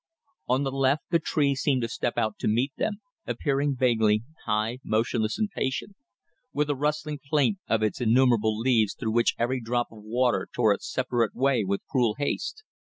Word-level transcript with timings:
On 0.47 0.63
the 0.63 0.71
left 0.71 1.03
the 1.11 1.19
tree 1.19 1.53
seemed 1.53 1.83
to 1.83 1.87
step 1.87 2.17
out 2.17 2.39
to 2.39 2.47
meet 2.47 2.73
them, 2.75 2.95
appearing 3.27 3.75
vaguely, 3.75 4.23
high, 4.47 4.79
motionless 4.83 5.37
and 5.37 5.47
patient; 5.51 5.95
with 6.51 6.71
a 6.71 6.75
rustling 6.75 7.19
plaint 7.23 7.59
of 7.69 7.83
its 7.83 8.01
innumerable 8.01 8.57
leaves 8.57 8.95
through 8.95 9.11
which 9.13 9.35
every 9.37 9.61
drop 9.61 9.91
of 9.91 10.01
water 10.01 10.47
tore 10.51 10.73
its 10.73 10.91
separate 10.91 11.35
way 11.35 11.63
with 11.63 11.85
cruel 11.87 12.15
haste. 12.15 12.63